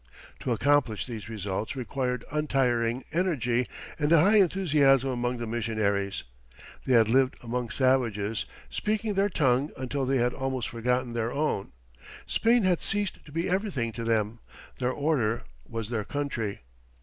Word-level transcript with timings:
To 0.39 0.51
accomplish 0.51 1.05
these 1.05 1.29
results 1.29 1.75
required 1.75 2.25
untiring 2.31 3.03
energy 3.11 3.67
and 3.99 4.11
a 4.11 4.19
high 4.19 4.37
enthusiasm 4.41 5.11
among 5.11 5.37
the 5.37 5.45
missionaries. 5.45 6.23
They 6.87 6.93
had 6.95 7.07
lived 7.07 7.35
among 7.43 7.69
savages, 7.69 8.45
speaking 8.71 9.13
their 9.13 9.29
tongue, 9.29 9.69
until 9.77 10.07
they 10.07 10.17
had 10.17 10.33
almost 10.33 10.69
forgotten 10.69 11.13
their 11.13 11.31
own. 11.31 11.73
Spain 12.25 12.63
had 12.63 12.81
ceased 12.81 13.23
to 13.25 13.31
be 13.31 13.47
everything 13.47 13.91
to 13.91 14.03
them; 14.03 14.39
their 14.79 14.89
order 14.91 15.43
was 15.69 15.89
their 15.89 16.03
country. 16.03 16.61